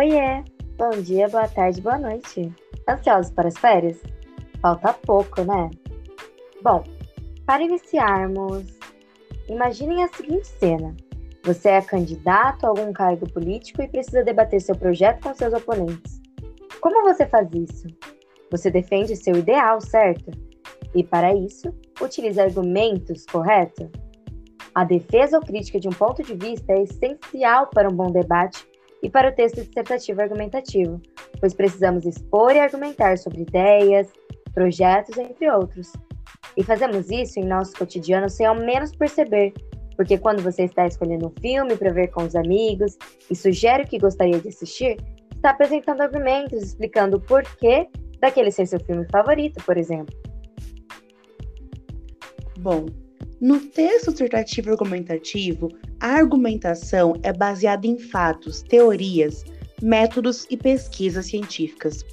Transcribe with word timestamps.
Oiê! 0.00 0.42
Bom 0.78 1.02
dia, 1.02 1.28
boa 1.28 1.46
tarde, 1.46 1.82
boa 1.82 1.98
noite. 1.98 2.50
Ansiosos 2.88 3.30
para 3.32 3.48
as 3.48 3.58
férias? 3.58 4.00
Falta 4.62 4.94
pouco, 4.94 5.42
né? 5.42 5.68
Bom, 6.62 6.82
para 7.44 7.62
iniciarmos, 7.62 8.64
imaginem 9.46 10.02
a 10.02 10.08
seguinte 10.08 10.46
cena. 10.46 10.96
Você 11.44 11.68
é 11.68 11.82
candidato 11.82 12.64
a 12.64 12.70
algum 12.70 12.94
cargo 12.94 13.30
político 13.30 13.82
e 13.82 13.88
precisa 13.88 14.24
debater 14.24 14.62
seu 14.62 14.74
projeto 14.74 15.22
com 15.22 15.34
seus 15.34 15.52
oponentes. 15.52 16.18
Como 16.80 17.02
você 17.02 17.26
faz 17.26 17.50
isso? 17.52 17.86
Você 18.50 18.70
defende 18.70 19.14
seu 19.14 19.36
ideal, 19.36 19.82
certo? 19.82 20.30
E 20.94 21.04
para 21.04 21.34
isso, 21.34 21.74
utiliza 22.00 22.44
argumentos, 22.44 23.26
correto? 23.26 23.90
A 24.74 24.82
defesa 24.82 25.36
ou 25.36 25.44
crítica 25.44 25.78
de 25.78 25.88
um 25.88 25.92
ponto 25.92 26.22
de 26.22 26.34
vista 26.34 26.72
é 26.72 26.84
essencial 26.84 27.66
para 27.66 27.90
um 27.90 27.94
bom 27.94 28.10
debate 28.10 28.69
e 29.02 29.08
para 29.08 29.30
o 29.30 29.34
texto 29.34 29.62
dissertativo 29.62 30.20
argumentativo, 30.20 31.00
pois 31.38 31.54
precisamos 31.54 32.04
expor 32.04 32.54
e 32.54 32.60
argumentar 32.60 33.16
sobre 33.18 33.42
ideias, 33.42 34.08
projetos, 34.52 35.16
entre 35.16 35.50
outros. 35.50 35.92
E 36.56 36.62
fazemos 36.62 37.10
isso 37.10 37.38
em 37.38 37.44
nosso 37.44 37.72
cotidiano 37.76 38.28
sem 38.28 38.46
ao 38.46 38.54
menos 38.54 38.94
perceber, 38.94 39.52
porque 39.96 40.18
quando 40.18 40.42
você 40.42 40.64
está 40.64 40.86
escolhendo 40.86 41.28
um 41.28 41.40
filme 41.40 41.76
para 41.76 41.92
ver 41.92 42.08
com 42.08 42.22
os 42.24 42.34
amigos 42.34 42.96
e 43.30 43.36
sugere 43.36 43.84
o 43.84 43.86
que 43.86 43.98
gostaria 43.98 44.40
de 44.40 44.48
assistir, 44.48 44.96
está 45.34 45.50
apresentando 45.50 46.02
argumentos 46.02 46.62
explicando 46.62 47.16
o 47.16 47.20
porquê 47.20 47.88
daquele 48.20 48.50
ser 48.50 48.66
seu 48.66 48.80
filme 48.80 49.06
favorito, 49.10 49.62
por 49.64 49.76
exemplo. 49.76 50.14
Bom, 52.58 52.86
no 53.40 53.58
texto 53.58 54.12
dissertativo 54.12 54.70
argumentativo, 54.70 55.70
a 55.98 56.08
argumentação 56.08 57.14
é 57.22 57.32
baseada 57.32 57.86
em 57.86 57.98
fatos, 57.98 58.60
teorias, 58.60 59.44
métodos 59.82 60.46
e 60.50 60.58
pesquisas 60.58 61.24
científicas. 61.26 62.04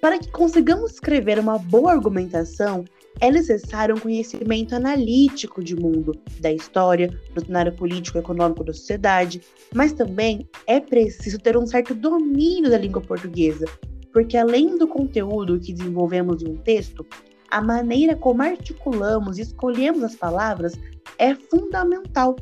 Para 0.00 0.18
que 0.18 0.30
consigamos 0.30 0.92
escrever 0.92 1.40
uma 1.40 1.58
boa 1.58 1.90
argumentação, 1.90 2.84
é 3.20 3.32
necessário 3.32 3.96
um 3.96 3.98
conhecimento 3.98 4.74
analítico 4.74 5.62
de 5.62 5.74
mundo, 5.74 6.16
da 6.38 6.52
história, 6.52 7.08
do 7.34 7.44
cenário 7.44 7.72
político 7.72 8.16
e 8.16 8.20
econômico 8.20 8.62
da 8.62 8.72
sociedade, 8.72 9.42
mas 9.74 9.92
também 9.92 10.48
é 10.68 10.78
preciso 10.78 11.40
ter 11.40 11.56
um 11.56 11.66
certo 11.66 11.94
domínio 11.94 12.70
da 12.70 12.78
língua 12.78 13.02
portuguesa, 13.02 13.66
porque 14.12 14.36
além 14.36 14.78
do 14.78 14.86
conteúdo 14.86 15.58
que 15.58 15.72
desenvolvemos 15.72 16.42
em 16.42 16.48
um 16.48 16.56
texto, 16.56 17.04
a 17.50 17.60
maneira 17.60 18.16
como 18.16 18.42
articulamos 18.42 19.38
e 19.38 19.42
escolhemos 19.42 20.02
as 20.02 20.14
palavras 20.14 20.78
é 21.18 21.34
fundamental. 21.34 22.36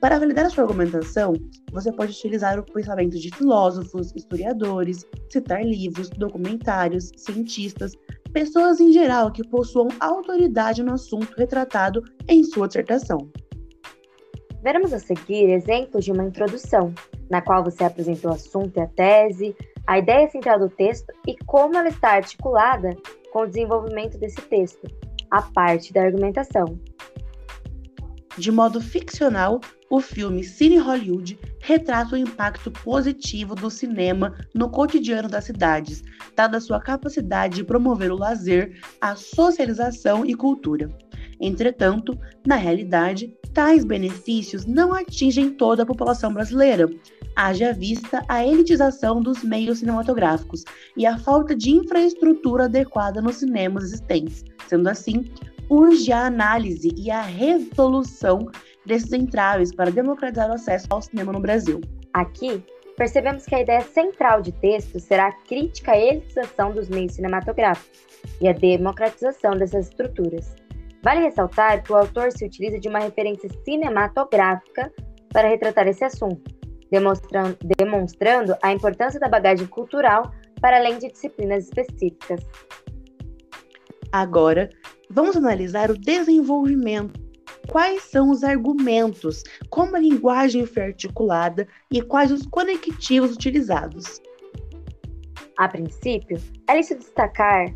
Para 0.00 0.18
validar 0.18 0.46
a 0.46 0.50
sua 0.50 0.64
argumentação, 0.64 1.34
você 1.70 1.92
pode 1.92 2.12
utilizar 2.12 2.58
o 2.58 2.64
pensamento 2.64 3.18
de 3.18 3.30
filósofos, 3.34 4.12
historiadores, 4.16 5.06
citar 5.30 5.62
livros, 5.62 6.08
documentários, 6.08 7.10
cientistas, 7.16 7.92
pessoas 8.32 8.80
em 8.80 8.92
geral 8.92 9.30
que 9.30 9.46
possuam 9.46 9.88
autoridade 10.00 10.82
no 10.82 10.94
assunto 10.94 11.34
retratado 11.36 12.02
em 12.26 12.42
sua 12.42 12.66
dissertação. 12.66 13.30
Veremos 14.62 14.92
a 14.92 14.98
seguir 14.98 15.50
exemplos 15.50 16.04
de 16.04 16.12
uma 16.12 16.24
introdução, 16.24 16.94
na 17.30 17.40
qual 17.40 17.62
você 17.62 17.84
apresentou 17.84 18.30
o 18.30 18.34
assunto 18.34 18.78
e 18.78 18.80
a 18.80 18.86
tese, 18.86 19.54
a 19.86 19.98
ideia 19.98 20.28
central 20.28 20.58
do 20.58 20.68
texto 20.68 21.12
e 21.26 21.36
como 21.44 21.76
ela 21.76 21.88
está 21.88 22.12
articulada 22.12 22.94
com 23.32 23.40
o 23.40 23.46
desenvolvimento 23.46 24.18
desse 24.18 24.40
texto, 24.42 24.86
a 25.30 25.42
parte 25.42 25.92
da 25.92 26.02
argumentação. 26.02 26.78
De 28.36 28.50
modo 28.50 28.80
ficcional, 28.80 29.60
o 29.90 30.00
filme 30.00 30.44
Cine 30.44 30.78
Hollywood 30.78 31.38
retrata 31.58 32.14
o 32.14 32.18
impacto 32.18 32.70
positivo 32.70 33.54
do 33.54 33.68
cinema 33.68 34.34
no 34.54 34.70
cotidiano 34.70 35.28
das 35.28 35.44
cidades, 35.44 36.02
dada 36.36 36.60
sua 36.60 36.80
capacidade 36.80 37.56
de 37.56 37.64
promover 37.64 38.12
o 38.12 38.16
lazer, 38.16 38.80
a 39.00 39.16
socialização 39.16 40.24
e 40.24 40.34
cultura. 40.34 40.88
Entretanto, 41.40 42.16
na 42.46 42.54
realidade, 42.54 43.34
tais 43.52 43.84
benefícios 43.84 44.64
não 44.64 44.92
atingem 44.92 45.50
toda 45.50 45.82
a 45.82 45.86
população 45.86 46.32
brasileira, 46.32 46.88
haja 47.40 47.72
vista 47.72 48.22
a 48.28 48.44
elitização 48.44 49.22
dos 49.22 49.42
meios 49.42 49.78
cinematográficos 49.78 50.62
e 50.94 51.06
a 51.06 51.16
falta 51.16 51.56
de 51.56 51.70
infraestrutura 51.70 52.64
adequada 52.64 53.22
nos 53.22 53.36
cinemas 53.36 53.84
existentes. 53.84 54.44
Sendo 54.66 54.88
assim, 54.88 55.24
urge 55.70 56.12
a 56.12 56.26
análise 56.26 56.92
e 56.94 57.10
a 57.10 57.22
resolução 57.22 58.46
desses 58.84 59.12
entraves 59.14 59.74
para 59.74 59.90
democratizar 59.90 60.50
o 60.50 60.54
acesso 60.54 60.86
ao 60.90 61.00
cinema 61.00 61.32
no 61.32 61.40
Brasil. 61.40 61.80
Aqui, 62.12 62.62
percebemos 62.94 63.46
que 63.46 63.54
a 63.54 63.62
ideia 63.62 63.80
central 63.80 64.42
de 64.42 64.52
texto 64.52 65.00
será 65.00 65.28
a 65.28 65.32
crítica 65.32 65.92
à 65.92 65.98
elitização 65.98 66.72
dos 66.72 66.90
meios 66.90 67.14
cinematográficos 67.14 68.00
e 68.38 68.48
a 68.48 68.52
democratização 68.52 69.52
dessas 69.52 69.88
estruturas. 69.88 70.54
Vale 71.02 71.22
ressaltar 71.22 71.82
que 71.82 71.90
o 71.90 71.96
autor 71.96 72.32
se 72.32 72.44
utiliza 72.44 72.78
de 72.78 72.88
uma 72.88 72.98
referência 72.98 73.48
cinematográfica 73.64 74.92
para 75.32 75.48
retratar 75.48 75.88
esse 75.88 76.04
assunto, 76.04 76.59
demonstrando, 76.90 77.56
demonstrando 77.78 78.56
a 78.62 78.72
importância 78.72 79.20
da 79.20 79.28
bagagem 79.28 79.66
cultural 79.66 80.32
para 80.60 80.76
além 80.76 80.98
de 80.98 81.10
disciplinas 81.10 81.64
específicas. 81.64 82.40
Agora, 84.12 84.68
vamos 85.08 85.36
analisar 85.36 85.90
o 85.90 85.98
desenvolvimento. 85.98 87.20
Quais 87.68 88.02
são 88.02 88.30
os 88.30 88.42
argumentos, 88.42 89.44
como 89.68 89.94
a 89.94 90.00
linguagem 90.00 90.66
foi 90.66 90.84
articulada 90.84 91.68
e 91.90 92.02
quais 92.02 92.32
os 92.32 92.44
conectivos 92.46 93.32
utilizados. 93.34 94.20
A 95.56 95.68
princípio, 95.68 96.38
é 96.68 96.76
lícito 96.76 97.00
destacar 97.00 97.66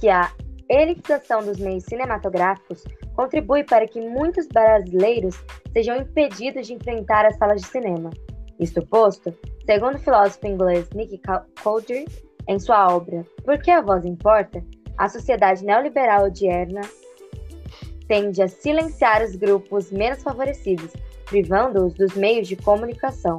que 0.00 0.08
a 0.08 0.32
elitização 0.68 1.44
dos 1.44 1.58
meios 1.58 1.84
cinematográficos 1.84 2.84
contribui 3.14 3.64
para 3.64 3.86
que 3.86 4.00
muitos 4.00 4.46
brasileiros 4.46 5.36
sejam 5.72 5.96
impedidos 5.96 6.66
de 6.66 6.74
enfrentar 6.74 7.26
as 7.26 7.36
salas 7.36 7.60
de 7.60 7.66
cinema. 7.68 8.10
Isto 8.58 8.86
posto, 8.86 9.34
segundo 9.66 9.96
o 9.96 9.98
filósofo 9.98 10.46
inglês 10.46 10.88
Nick 10.94 11.20
Cowdery, 11.62 12.06
em 12.46 12.58
sua 12.58 12.94
obra 12.94 13.26
Por 13.44 13.58
que 13.58 13.70
a 13.70 13.80
voz 13.80 14.04
importa?, 14.04 14.62
a 14.96 15.08
sociedade 15.08 15.64
neoliberal 15.64 16.26
odierna 16.26 16.82
tende 18.06 18.42
a 18.42 18.48
silenciar 18.48 19.24
os 19.24 19.34
grupos 19.34 19.90
menos 19.90 20.22
favorecidos, 20.22 20.92
privando-os 21.24 21.94
dos 21.94 22.14
meios 22.14 22.46
de 22.46 22.54
comunicação. 22.54 23.38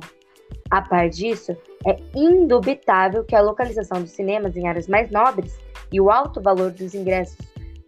A 0.70 0.82
par 0.82 1.10
disso, 1.10 1.56
é 1.86 1.98
indubitável 2.16 3.24
que 3.24 3.36
a 3.36 3.42
localização 3.42 4.02
dos 4.02 4.12
cinemas 4.12 4.58
em 4.58 4.68
áreas 4.68 4.88
mais 4.88 5.10
nobres 5.12 5.58
e 5.92 6.02
o 6.02 6.10
alto 6.10 6.42
valor 6.42 6.72
dos 6.72 6.94
ingressos 6.94 7.38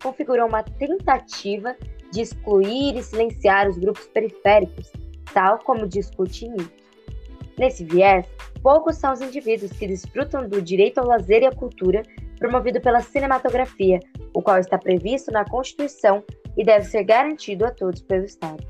configuram 0.01 0.47
uma 0.47 0.63
tentativa 0.63 1.75
de 2.11 2.21
excluir 2.21 2.95
e 2.95 3.03
silenciar 3.03 3.67
os 3.67 3.77
grupos 3.77 4.07
periféricos, 4.07 4.91
tal 5.33 5.59
como 5.59 5.87
discute 5.87 6.47
Nick. 6.47 6.86
Nesse 7.57 7.83
viés, 7.83 8.25
poucos 8.61 8.97
são 8.97 9.13
os 9.13 9.21
indivíduos 9.21 9.71
que 9.71 9.87
desfrutam 9.87 10.47
do 10.47 10.61
direito 10.61 10.99
ao 10.99 11.07
lazer 11.07 11.41
e 11.41 11.47
à 11.47 11.51
cultura 11.51 12.03
promovido 12.37 12.79
pela 12.79 13.01
cinematografia, 13.01 13.99
o 14.33 14.41
qual 14.41 14.59
está 14.59 14.77
previsto 14.77 15.31
na 15.31 15.43
Constituição 15.43 16.23
e 16.55 16.63
deve 16.63 16.85
ser 16.85 17.03
garantido 17.03 17.65
a 17.65 17.71
todos 17.71 18.01
pelo 18.01 18.25
Estado. 18.25 18.63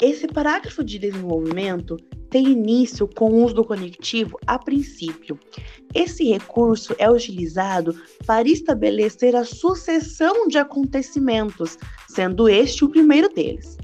Esse 0.00 0.26
parágrafo 0.26 0.82
de 0.84 0.98
desenvolvimento 0.98 1.96
tem 2.28 2.48
início 2.48 3.06
com 3.06 3.26
o 3.26 3.44
uso 3.44 3.54
do 3.54 3.64
conectivo 3.64 4.38
a 4.46 4.58
princípio. 4.58 5.38
Esse 5.94 6.24
recurso 6.24 6.94
é 6.98 7.08
utilizado 7.10 7.94
para 8.26 8.48
estabelecer 8.48 9.36
a 9.36 9.44
sucessão 9.44 10.48
de 10.48 10.58
acontecimentos, 10.58 11.76
sendo 12.08 12.48
este 12.48 12.84
o 12.84 12.88
primeiro 12.88 13.28
deles. 13.28 13.76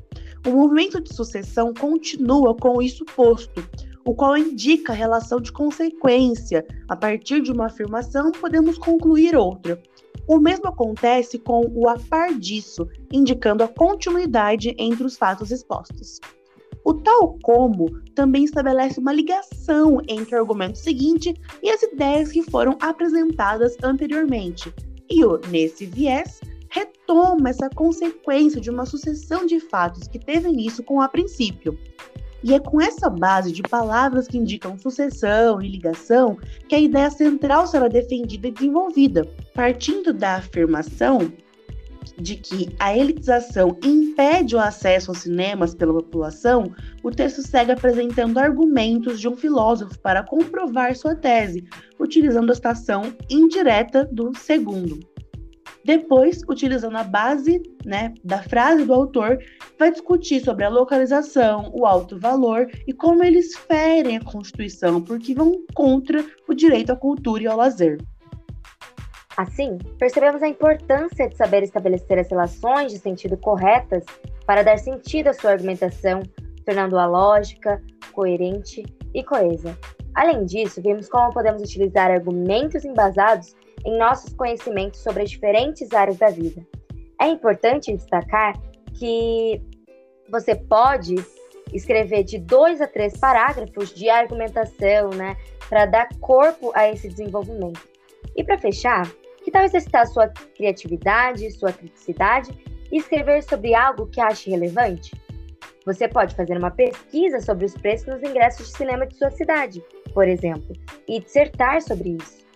O 0.49 0.51
movimento 0.51 0.99
de 0.99 1.15
sucessão 1.15 1.75
continua 1.75 2.55
com 2.55 2.81
isso 2.81 3.05
posto, 3.05 3.63
o 4.03 4.15
qual 4.15 4.35
indica 4.35 4.95
a 4.95 4.97
relação 4.97 5.43
de 5.43 5.53
consequência. 5.53 6.67
A 6.89 6.97
partir 6.97 7.43
de 7.43 7.53
uma 7.53 7.67
afirmação, 7.67 8.33
podemos 8.33 8.79
concluir 8.79 9.37
outra. 9.37 9.79
O 10.27 10.39
mesmo 10.39 10.67
acontece 10.67 11.39
com 11.39 11.71
o 11.75 11.87
a 11.87 11.99
par 11.99 12.33
disso, 12.33 12.89
indicando 13.13 13.63
a 13.63 13.69
continuidade 13.69 14.75
entre 14.79 15.05
os 15.05 15.19
fatos 15.19 15.51
expostos. 15.51 16.19
O 16.83 16.95
tal 16.95 17.39
como 17.43 18.01
também 18.15 18.45
estabelece 18.45 18.99
uma 18.99 19.13
ligação 19.13 20.01
entre 20.09 20.35
o 20.35 20.39
argumento 20.39 20.79
seguinte 20.79 21.35
e 21.63 21.69
as 21.69 21.83
ideias 21.83 22.33
que 22.33 22.43
foram 22.51 22.79
apresentadas 22.81 23.77
anteriormente. 23.83 24.73
E 25.11 25.23
o 25.27 25.39
nesse 25.51 25.85
viés 25.85 26.41
retoma 27.09 27.49
essa 27.49 27.71
consequência 27.71 28.61
de 28.61 28.71
uma 28.71 28.85
sucessão 28.85 29.47
de 29.47 29.59
fatos 29.59 30.07
que 30.07 30.19
teve 30.19 30.49
início 30.49 30.85
com 30.85 31.01
a 31.01 31.09
princípio. 31.09 31.79
E 32.45 32.55
é 32.55 32.61
com 32.61 32.81
essa 32.81 33.11
base 33.11 33.51
de 33.51 33.63
palavras 33.63 34.29
que 34.29 34.39
indicam 34.39 34.79
sucessão 34.79 35.61
e 35.61 35.69
ligação 35.69 36.39
que 36.69 36.75
a 36.75 36.79
ideia 36.79 37.11
central 37.11 37.67
será 37.67 37.89
defendida 37.89 38.47
e 38.47 38.53
desenvolvida, 38.53 39.27
partindo 39.55 40.13
da 40.13 40.37
afirmação 40.37 41.33
de 42.17 42.37
que 42.37 42.69
a 42.79 42.97
elitização 42.97 43.77
impede 43.83 44.55
o 44.55 44.61
acesso 44.61 45.11
aos 45.11 45.19
cinemas 45.19 45.75
pela 45.75 45.95
população, 45.95 46.73
o 47.03 47.11
texto 47.11 47.43
segue 47.43 47.73
apresentando 47.73 48.39
argumentos 48.39 49.21
de 49.21 49.29
um 49.29 49.37
filósofo 49.37 49.99
para 50.01 50.23
comprovar 50.23 50.97
sua 50.97 51.15
tese, 51.15 51.65
utilizando 51.99 52.51
a 52.51 52.55
citação 52.55 53.03
indireta 53.31 54.05
do 54.11 54.33
segundo. 54.37 54.99
Depois, 55.85 56.43
utilizando 56.49 56.97
a 56.97 57.05
base 57.05 57.63
né, 57.85 58.13
da 58.25 58.43
frase 58.43 58.85
do 58.85 58.93
autor, 58.93 59.39
vai 59.79 59.91
discutir 59.91 60.41
sobre 60.41 60.65
a 60.65 60.69
localização, 60.69 61.71
o 61.75 61.87
alto 61.87 62.19
valor 62.19 62.69
e 62.87 62.93
como 62.93 63.25
eles 63.25 63.57
ferem 63.57 64.17
a 64.17 64.25
Constituição, 64.25 65.01
porque 65.01 65.35
vão 65.35 65.65
contra 65.75 66.25
o 66.49 66.55
direito 66.55 66.93
à 66.93 66.97
cultura 66.97 67.43
e 67.43 67.47
ao 67.47 67.57
lazer. 67.57 67.99
Assim, 69.37 69.79
percebemos 69.99 70.43
a 70.43 70.49
importância 70.49 71.29
de 71.29 71.37
saber 71.37 71.63
estabelecer 71.63 72.19
as 72.19 72.29
relações 72.29 72.93
de 72.93 72.99
sentido 72.99 73.37
corretas 73.37 74.05
para 74.45 74.65
dar 74.65 74.79
sentido 74.79 75.29
à 75.29 75.33
sua 75.33 75.53
argumentação, 75.53 76.23
tornando-a 76.67 77.07
lógica, 77.07 77.81
coerente 78.13 78.85
e 79.15 79.23
coesa. 79.23 79.79
Além 80.15 80.45
disso, 80.45 80.83
vimos 80.83 81.09
como 81.09 81.33
podemos 81.33 81.63
utilizar 81.63 82.11
argumentos 82.11 82.85
embasados 82.85 83.55
em 83.85 83.97
nossos 83.99 84.33
conhecimentos 84.33 85.01
sobre 85.01 85.23
as 85.23 85.31
diferentes 85.31 85.93
áreas 85.93 86.19
da 86.19 86.29
vida. 86.29 86.67
É 87.21 87.29
importante 87.29 87.95
destacar 87.95 88.55
que 88.99 89.61
você 90.31 90.55
pode 90.55 91.15
escrever 91.73 92.25
de 92.25 92.39
dois 92.39 92.81
a 92.81 92.87
três 92.87 93.17
parágrafos 93.17 93.93
de 93.95 94.09
argumentação, 94.09 95.11
né, 95.11 95.37
para 95.69 95.87
dar 95.87 96.09
corpo 96.21 96.73
a 96.75 96.89
esse 96.91 97.09
desenvolvimento. 97.09 97.87
E 98.37 98.43
para 98.43 98.59
fechar, 98.59 99.07
que 99.45 99.51
tal 99.51 99.65
exercitar 99.65 100.07
sua 100.07 100.29
criatividade, 100.29 101.51
sua 101.53 101.73
criticidade 101.73 102.51
e 102.91 102.99
escrever 102.99 103.43
sobre 103.43 103.75
algo 103.75 104.07
que 104.07 104.21
ache 104.21 104.51
relevante? 104.51 105.13
Você 105.85 106.07
pode 106.07 106.35
fazer 106.35 106.57
uma 106.59 106.71
pesquisa 106.71 107.41
sobre 107.41 107.65
os 107.65 107.75
preços 107.75 108.07
nos 108.07 108.23
ingressos 108.23 108.69
de 108.69 108.77
cinema 108.77 109.07
de 109.07 109.17
sua 109.17 109.31
cidade, 109.31 109.83
por 110.13 110.29
exemplo, 110.29 110.75
e 111.07 111.21
dissertar 111.21 111.81
sobre 111.81 112.11
isso. 112.11 112.48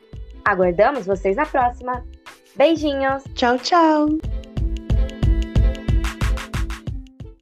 Aguardamos 0.45 1.07
vocês 1.07 1.37
na 1.37 1.47
próxima. 1.47 2.05
Beijinhos! 2.57 3.25
Tchau, 3.35 3.59
tchau! 3.59 4.07